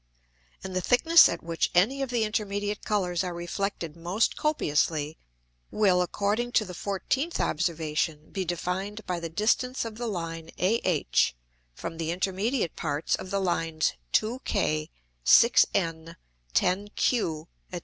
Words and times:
And 0.63 0.75
the 0.75 0.81
Thickness 0.81 1.29
at 1.29 1.43
which 1.43 1.69
any 1.75 2.01
of 2.01 2.09
the 2.09 2.23
intermediate 2.23 2.83
Colours 2.83 3.23
are 3.23 3.35
reflected 3.35 3.95
most 3.95 4.35
copiously, 4.35 5.19
will, 5.69 6.01
according 6.01 6.53
to 6.53 6.65
the 6.65 6.73
14th 6.73 7.39
Observation, 7.39 8.31
be 8.31 8.43
defined 8.43 9.05
by 9.05 9.19
the 9.19 9.29
distance 9.29 9.85
of 9.85 9.99
the 9.99 10.07
Line 10.07 10.49
AH 10.59 11.33
from 11.75 11.99
the 11.99 12.09
intermediate 12.09 12.75
parts 12.75 13.13
of 13.15 13.29
the 13.29 13.39
Lines 13.39 13.93
2K, 14.13 14.89
6N, 15.23 16.15
10Q, 16.55 17.47
&c. 17.71 17.79